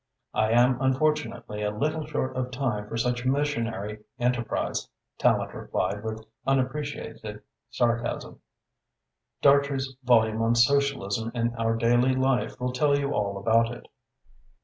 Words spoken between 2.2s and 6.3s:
of time for such missionary enterprise," Tallente replied, with